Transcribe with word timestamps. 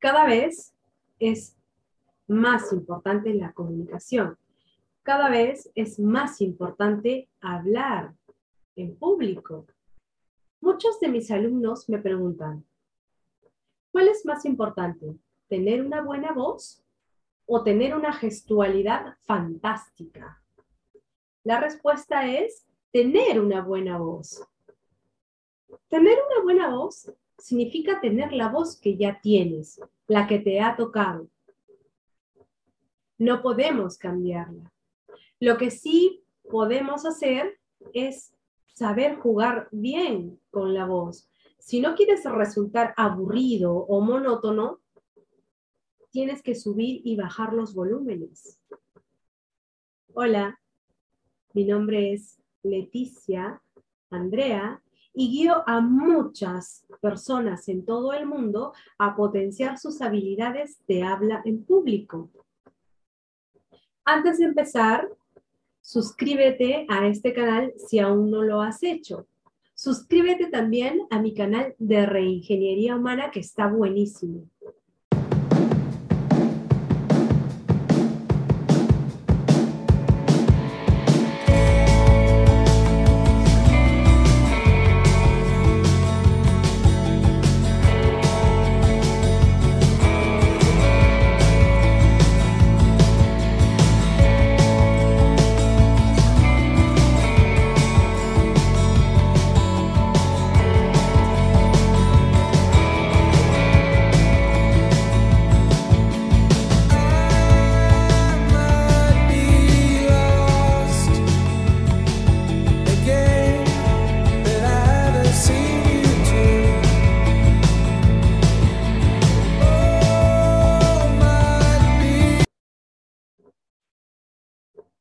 Cada 0.00 0.26
vez 0.26 0.74
es 1.18 1.56
más 2.28 2.72
importante 2.72 3.34
la 3.34 3.52
comunicación. 3.52 4.38
Cada 5.02 5.28
vez 5.28 5.70
es 5.74 5.98
más 5.98 6.40
importante 6.40 7.28
hablar 7.40 8.14
en 8.76 8.94
público. 8.96 9.66
Muchos 10.60 11.00
de 11.00 11.08
mis 11.08 11.30
alumnos 11.32 11.88
me 11.88 11.98
preguntan, 11.98 12.64
¿cuál 13.90 14.06
es 14.06 14.24
más 14.24 14.44
importante? 14.44 15.16
¿Tener 15.48 15.84
una 15.84 16.00
buena 16.02 16.32
voz 16.32 16.84
o 17.46 17.64
tener 17.64 17.96
una 17.96 18.12
gestualidad 18.12 19.16
fantástica? 19.22 20.40
La 21.42 21.58
respuesta 21.60 22.28
es 22.28 22.64
tener 22.92 23.40
una 23.40 23.62
buena 23.62 23.98
voz. 23.98 24.46
Tener 25.88 26.18
una 26.30 26.44
buena 26.44 26.68
voz 26.68 27.10
significa 27.38 28.00
tener 28.00 28.32
la 28.32 28.48
voz 28.48 28.78
que 28.78 28.96
ya 28.96 29.20
tienes, 29.20 29.80
la 30.06 30.26
que 30.26 30.38
te 30.38 30.60
ha 30.60 30.76
tocado. 30.76 31.28
No 33.16 33.42
podemos 33.42 33.96
cambiarla. 33.98 34.72
Lo 35.40 35.56
que 35.56 35.70
sí 35.70 36.24
podemos 36.50 37.06
hacer 37.06 37.58
es 37.92 38.34
saber 38.74 39.16
jugar 39.16 39.68
bien 39.72 40.40
con 40.50 40.74
la 40.74 40.84
voz. 40.84 41.30
Si 41.58 41.80
no 41.80 41.94
quieres 41.94 42.24
resultar 42.24 42.94
aburrido 42.96 43.74
o 43.74 44.00
monótono, 44.00 44.80
tienes 46.10 46.42
que 46.42 46.54
subir 46.54 47.02
y 47.04 47.16
bajar 47.16 47.52
los 47.52 47.74
volúmenes. 47.74 48.60
Hola, 50.14 50.60
mi 51.52 51.64
nombre 51.64 52.12
es 52.12 52.40
Leticia 52.62 53.62
Andrea 54.10 54.82
y 55.18 55.30
guío 55.30 55.64
a 55.66 55.80
muchas 55.80 56.86
personas 57.00 57.68
en 57.68 57.84
todo 57.84 58.12
el 58.12 58.24
mundo 58.24 58.72
a 58.98 59.16
potenciar 59.16 59.76
sus 59.76 60.00
habilidades 60.00 60.78
de 60.86 61.02
habla 61.02 61.42
en 61.44 61.64
público. 61.64 62.30
Antes 64.04 64.38
de 64.38 64.44
empezar, 64.44 65.08
suscríbete 65.80 66.86
a 66.88 67.08
este 67.08 67.32
canal 67.32 67.74
si 67.88 67.98
aún 67.98 68.30
no 68.30 68.44
lo 68.44 68.62
has 68.62 68.84
hecho. 68.84 69.26
Suscríbete 69.74 70.46
también 70.50 71.00
a 71.10 71.20
mi 71.20 71.34
canal 71.34 71.74
de 71.80 72.06
Reingeniería 72.06 72.94
Humana 72.94 73.32
que 73.32 73.40
está 73.40 73.66
buenísimo. 73.66 74.48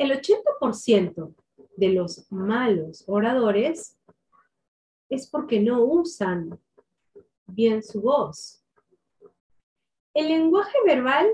El 0.00 0.12
80% 0.12 1.34
de 1.76 1.88
los 1.90 2.32
malos 2.32 3.04
oradores 3.06 3.98
es 5.10 5.28
porque 5.28 5.60
no 5.60 5.84
usan 5.84 6.58
bien 7.46 7.82
su 7.82 8.00
voz. 8.00 8.64
El 10.14 10.28
lenguaje 10.28 10.78
verbal 10.86 11.28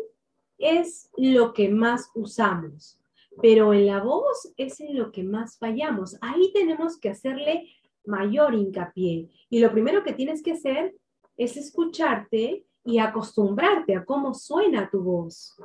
es 0.58 1.08
lo 1.16 1.52
que 1.52 1.68
más 1.68 2.10
usamos, 2.16 2.98
pero 3.40 3.72
en 3.72 3.86
la 3.86 4.02
voz 4.02 4.52
es 4.56 4.80
en 4.80 4.98
lo 4.98 5.12
que 5.12 5.22
más 5.22 5.58
fallamos. 5.58 6.16
Ahí 6.20 6.52
tenemos 6.52 6.98
que 6.98 7.10
hacerle 7.10 7.70
mayor 8.04 8.52
hincapié. 8.52 9.30
Y 9.48 9.60
lo 9.60 9.70
primero 9.70 10.02
que 10.02 10.12
tienes 10.12 10.42
que 10.42 10.54
hacer 10.54 10.92
es 11.36 11.56
escucharte 11.56 12.66
y 12.84 12.98
acostumbrarte 12.98 13.94
a 13.94 14.04
cómo 14.04 14.34
suena 14.34 14.90
tu 14.90 15.04
voz 15.04 15.56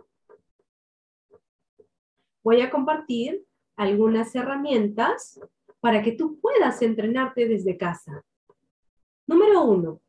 voy 2.44 2.62
a 2.62 2.70
compartir 2.70 3.46
algunas 3.76 4.34
herramientas 4.36 5.40
para 5.80 6.02
que 6.04 6.14
tú 6.14 6.40
puedas 6.40 6.82
entrenarte 6.82 7.48
desde 7.48 7.78
casa. 7.78 8.24
Número 9.28 9.64
uno, 9.64 10.02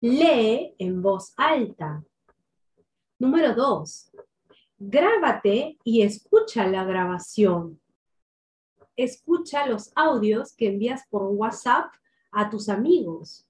lee 0.00 0.74
en 0.78 1.02
voz 1.02 1.32
alta. 1.36 2.04
Número 3.18 3.54
dos, 3.54 4.10
grábate 4.78 5.78
y 5.84 6.02
escucha 6.02 6.66
la 6.66 6.84
grabación. 6.84 7.80
Escucha 8.96 9.66
los 9.66 9.92
audios 9.94 10.54
que 10.54 10.68
envías 10.68 11.06
por 11.08 11.22
WhatsApp 11.22 11.92
a 12.30 12.50
tus 12.50 12.68
amigos. 12.68 13.46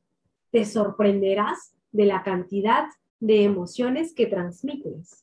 Te 0.51 0.65
sorprenderás 0.65 1.75
de 1.91 2.07
la 2.07 2.23
cantidad 2.23 2.87
de 3.19 3.45
emociones 3.45 4.15
que 4.15 4.27
transmites. 4.27 5.22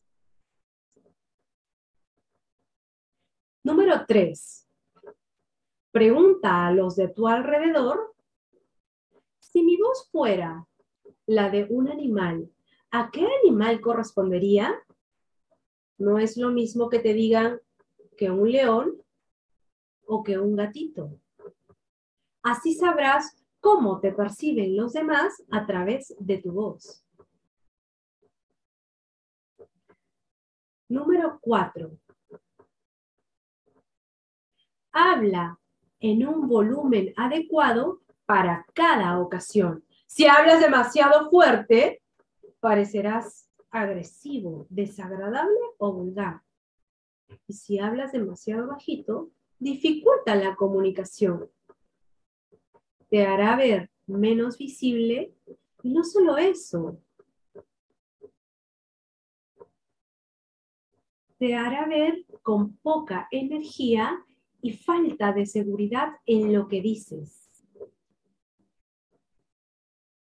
Número 3.61 4.05
tres, 4.07 4.65
pregunta 5.91 6.65
a 6.65 6.71
los 6.71 6.95
de 6.95 7.09
tu 7.09 7.27
alrededor 7.27 8.15
si 9.39 9.63
mi 9.63 9.75
voz 9.75 10.09
fuera 10.11 10.65
la 11.25 11.49
de 11.49 11.65
un 11.69 11.89
animal, 11.89 12.49
¿a 12.89 13.11
qué 13.11 13.27
animal 13.43 13.81
correspondería? 13.81 14.73
No 15.97 16.19
es 16.19 16.37
lo 16.37 16.51
mismo 16.51 16.89
que 16.89 16.99
te 16.99 17.13
digan 17.13 17.59
que 18.15 18.31
un 18.31 18.49
león 18.49 19.03
o 20.05 20.23
que 20.23 20.39
un 20.39 20.55
gatito. 20.55 21.19
Así 22.41 22.73
sabrás 22.75 23.43
cómo 23.59 23.99
te 23.99 24.13
perciben 24.13 24.77
los 24.77 24.93
demás 24.93 25.43
a 25.51 25.65
través 25.65 26.15
de 26.17 26.37
tu 26.37 26.53
voz. 26.53 27.03
Número 30.87 31.39
cuatro 31.41 31.99
habla 34.91 35.59
en 35.99 36.27
un 36.27 36.47
volumen 36.47 37.13
adecuado 37.17 38.01
para 38.25 38.65
cada 38.73 39.19
ocasión. 39.19 39.83
Si 40.07 40.27
hablas 40.27 40.59
demasiado 40.59 41.29
fuerte, 41.29 42.01
parecerás 42.59 43.49
agresivo, 43.71 44.65
desagradable 44.69 45.59
o 45.77 45.93
vulgar. 45.93 46.41
Y 47.47 47.53
si 47.53 47.79
hablas 47.79 48.11
demasiado 48.11 48.67
bajito, 48.67 49.29
dificulta 49.59 50.35
la 50.35 50.55
comunicación. 50.55 51.49
Te 53.09 53.25
hará 53.25 53.55
ver 53.55 53.89
menos 54.07 54.57
visible 54.57 55.33
y 55.83 55.89
no 55.91 56.03
solo 56.03 56.37
eso, 56.37 56.99
te 61.37 61.55
hará 61.55 61.87
ver 61.87 62.25
con 62.43 62.75
poca 62.77 63.27
energía 63.31 64.25
y 64.61 64.73
falta 64.73 65.31
de 65.31 65.45
seguridad 65.45 66.09
en 66.25 66.53
lo 66.53 66.67
que 66.67 66.81
dices. 66.81 67.49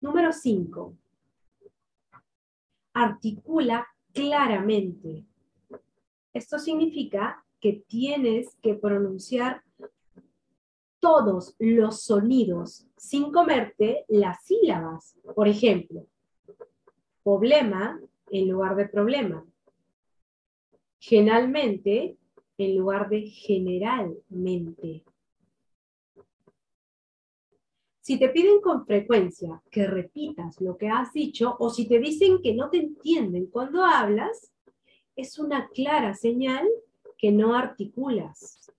Número 0.00 0.32
5. 0.32 0.96
Articula 2.92 3.86
claramente. 4.12 5.24
Esto 6.32 6.58
significa 6.58 7.44
que 7.60 7.84
tienes 7.86 8.54
que 8.62 8.74
pronunciar 8.74 9.62
todos 11.00 11.54
los 11.58 12.02
sonidos 12.02 12.86
sin 12.96 13.32
comerte 13.32 14.04
las 14.08 14.44
sílabas. 14.44 15.16
Por 15.34 15.48
ejemplo, 15.48 16.06
problema 17.22 18.00
en 18.30 18.48
lugar 18.48 18.76
de 18.76 18.88
problema. 18.88 19.44
Generalmente 21.00 22.16
en 22.58 22.76
lugar 22.76 23.08
de 23.08 23.22
generalmente. 23.22 25.04
Si 28.00 28.18
te 28.18 28.28
piden 28.30 28.60
con 28.60 28.84
frecuencia 28.84 29.62
que 29.70 29.86
repitas 29.86 30.60
lo 30.60 30.76
que 30.76 30.88
has 30.88 31.12
dicho 31.12 31.56
o 31.58 31.70
si 31.70 31.86
te 31.86 31.98
dicen 31.98 32.42
que 32.42 32.54
no 32.54 32.68
te 32.70 32.78
entienden 32.78 33.46
cuando 33.46 33.84
hablas, 33.84 34.52
es 35.14 35.38
una 35.38 35.68
clara 35.68 36.14
señal 36.14 36.66
que 37.16 37.30
no 37.30 37.54
articulas. 37.54 38.72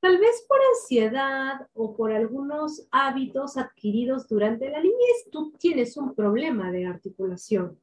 Tal 0.00 0.18
vez 0.18 0.44
por 0.46 0.58
ansiedad 0.74 1.66
o 1.72 1.96
por 1.96 2.12
algunos 2.12 2.86
hábitos 2.90 3.56
adquiridos 3.56 4.28
durante 4.28 4.68
la 4.68 4.80
niñez, 4.80 5.30
tú 5.32 5.52
tienes 5.58 5.96
un 5.96 6.14
problema 6.14 6.70
de 6.70 6.84
articulación. 6.84 7.80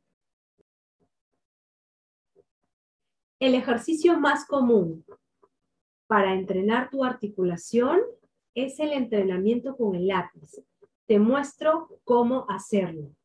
El 3.39 3.56
ejercicio 3.56 4.19
más 4.19 4.45
común 4.45 5.03
para 6.12 6.34
entrenar 6.34 6.90
tu 6.90 7.06
articulación 7.06 8.02
es 8.54 8.81
el 8.81 8.92
entrenamiento 8.92 9.78
con 9.78 9.96
el 9.96 10.08
lápiz. 10.08 10.62
Te 11.08 11.19
muestro 11.19 11.88
cómo 12.04 12.46
hacerlo. 12.50 13.16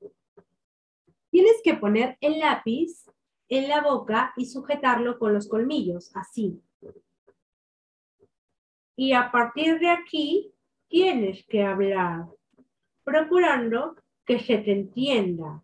Tienes 1.29 1.61
que 1.65 1.75
poner 1.75 2.17
el 2.21 2.38
lápiz 2.38 3.11
en 3.49 3.69
la 3.69 3.83
boca 3.83 4.33
y 4.37 4.47
sujetarlo 4.47 5.19
con 5.19 5.35
los 5.35 5.49
colmillos, 5.49 6.15
así. 6.15 6.62
Y 8.94 9.15
a 9.15 9.33
partir 9.33 9.81
de 9.81 9.91
aquí, 9.91 10.55
tienes 10.87 11.44
que 11.49 11.65
hablar, 11.65 12.27
procurando 13.03 13.97
que 14.25 14.38
se 14.38 14.59
te 14.59 14.71
entienda. 14.71 15.61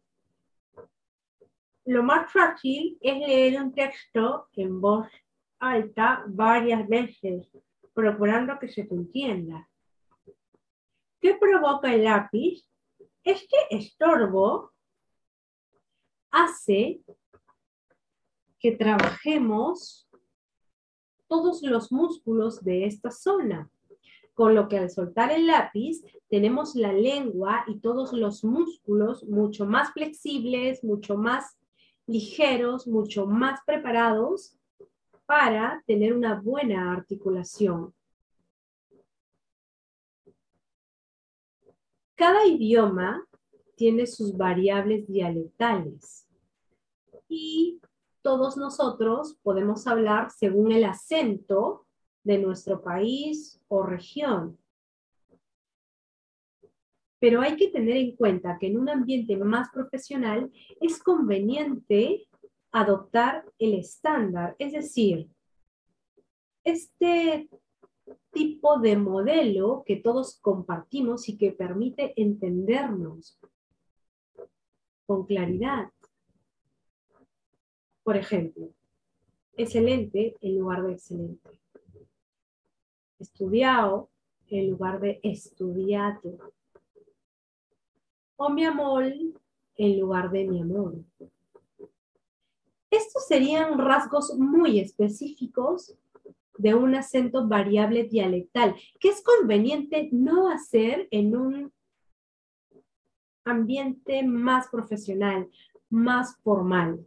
Lo 1.84 2.02
más 2.02 2.32
fácil 2.32 2.98
es 3.00 3.16
leer 3.16 3.62
un 3.62 3.72
texto 3.72 4.48
en 4.54 4.80
voz 4.80 5.06
alta 5.62 6.24
varias 6.26 6.88
veces, 6.88 7.48
procurando 7.94 8.58
que 8.58 8.68
se 8.68 8.82
te 8.84 8.94
entienda. 8.94 9.68
¿Qué 11.20 11.34
provoca 11.34 11.94
el 11.94 12.04
lápiz? 12.04 12.68
Este 13.22 13.56
estorbo 13.70 14.72
hace 16.32 17.00
que 18.58 18.72
trabajemos 18.72 20.08
todos 21.28 21.62
los 21.62 21.92
músculos 21.92 22.64
de 22.64 22.86
esta 22.86 23.12
zona. 23.12 23.70
Con 24.34 24.56
lo 24.56 24.68
que 24.68 24.78
al 24.78 24.90
soltar 24.90 25.30
el 25.30 25.46
lápiz 25.46 26.02
tenemos 26.28 26.74
la 26.74 26.92
lengua 26.92 27.64
y 27.68 27.78
todos 27.78 28.12
los 28.12 28.42
músculos 28.42 29.24
mucho 29.24 29.64
más 29.66 29.92
flexibles, 29.92 30.82
mucho 30.82 31.16
más 31.16 31.56
ligeros, 32.06 32.88
mucho 32.88 33.26
más 33.26 33.60
preparados 33.64 34.58
para 35.32 35.82
tener 35.86 36.12
una 36.12 36.38
buena 36.38 36.92
articulación. 36.92 37.94
Cada 42.14 42.44
idioma 42.44 43.26
tiene 43.74 44.06
sus 44.06 44.36
variables 44.36 45.08
dialectales 45.08 46.28
y 47.28 47.80
todos 48.20 48.58
nosotros 48.58 49.38
podemos 49.42 49.86
hablar 49.86 50.30
según 50.30 50.70
el 50.70 50.84
acento 50.84 51.86
de 52.24 52.36
nuestro 52.36 52.82
país 52.82 53.58
o 53.68 53.84
región. 53.84 54.58
Pero 57.20 57.40
hay 57.40 57.56
que 57.56 57.68
tener 57.68 57.96
en 57.96 58.16
cuenta 58.16 58.58
que 58.60 58.66
en 58.66 58.78
un 58.78 58.90
ambiente 58.90 59.34
más 59.38 59.70
profesional 59.70 60.52
es 60.78 61.02
conveniente 61.02 62.28
adoptar 62.72 63.44
el 63.58 63.74
estándar, 63.74 64.56
es 64.58 64.72
decir, 64.72 65.28
este 66.64 67.48
tipo 68.32 68.78
de 68.78 68.96
modelo 68.96 69.82
que 69.86 69.96
todos 69.96 70.38
compartimos 70.40 71.28
y 71.28 71.36
que 71.36 71.52
permite 71.52 72.14
entendernos 72.16 73.38
con 75.06 75.26
claridad. 75.26 75.90
Por 78.02 78.16
ejemplo, 78.16 78.70
excelente 79.56 80.36
en 80.40 80.58
lugar 80.58 80.82
de 80.82 80.92
excelente. 80.92 81.50
Estudiado 83.18 84.10
en 84.48 84.70
lugar 84.70 85.00
de 85.00 85.20
estudiado. 85.22 86.52
O 88.36 88.50
mi 88.50 88.64
amor 88.64 89.04
en 89.76 90.00
lugar 90.00 90.30
de 90.30 90.44
mi 90.46 90.60
amor. 90.60 90.96
Estos 93.14 93.28
serían 93.28 93.76
rasgos 93.76 94.38
muy 94.38 94.80
específicos 94.80 95.94
de 96.56 96.74
un 96.74 96.94
acento 96.94 97.46
variable 97.46 98.04
dialectal, 98.04 98.74
que 98.98 99.10
es 99.10 99.22
conveniente 99.22 100.08
no 100.12 100.48
hacer 100.48 101.08
en 101.10 101.36
un 101.36 101.72
ambiente 103.44 104.22
más 104.22 104.68
profesional, 104.68 105.50
más 105.90 106.38
formal. 106.38 107.04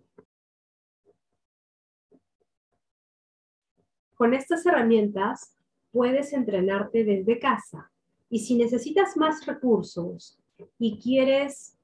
Con 4.14 4.36
estas 4.36 4.64
herramientas 4.64 5.58
puedes 5.92 6.34
entrenarte 6.34 7.04
desde 7.04 7.40
casa 7.40 7.92
y 8.30 8.42
si 8.42 8.54
necesitas 8.54 9.18
más 9.18 9.44
recursos 9.48 10.38
y 10.78 11.00
quieres 11.00 11.80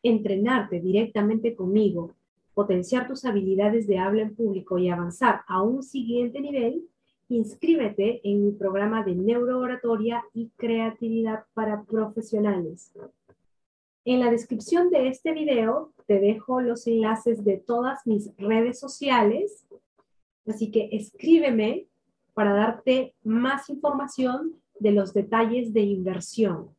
entrenarte 0.00 0.78
directamente 0.78 1.56
conmigo, 1.56 2.14
potenciar 2.54 3.06
tus 3.06 3.24
habilidades 3.24 3.86
de 3.86 3.98
habla 3.98 4.22
en 4.22 4.34
público 4.34 4.78
y 4.78 4.88
avanzar 4.88 5.42
a 5.46 5.62
un 5.62 5.82
siguiente 5.82 6.40
nivel, 6.40 6.88
inscríbete 7.28 8.20
en 8.24 8.44
mi 8.44 8.52
programa 8.52 9.02
de 9.02 9.14
neurooratoria 9.14 10.24
y 10.34 10.50
creatividad 10.56 11.44
para 11.54 11.82
profesionales. 11.82 12.92
En 14.04 14.20
la 14.20 14.30
descripción 14.30 14.90
de 14.90 15.08
este 15.08 15.32
video 15.32 15.92
te 16.06 16.18
dejo 16.18 16.60
los 16.60 16.86
enlaces 16.86 17.44
de 17.44 17.56
todas 17.56 18.06
mis 18.06 18.36
redes 18.36 18.78
sociales 18.78 19.66
Así 20.46 20.70
que 20.70 20.88
escríbeme 20.92 21.86
para 22.34 22.52
darte 22.52 23.14
más 23.22 23.68
información 23.68 24.60
de 24.80 24.92
los 24.92 25.12
detalles 25.12 25.72
de 25.72 25.82
inversión. 25.82 26.74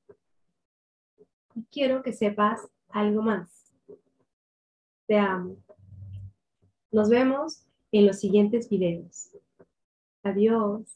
Y 1.55 1.63
quiero 1.71 2.03
que 2.03 2.11
sepas 2.11 2.67
algo 2.89 3.21
más. 3.21 3.73
Te 5.05 5.17
amo. 5.17 5.57
Nos 6.93 7.09
vemos 7.09 7.65
en 7.91 8.05
los 8.05 8.19
siguientes 8.19 8.69
videos. 8.69 9.31
Adiós. 10.21 10.95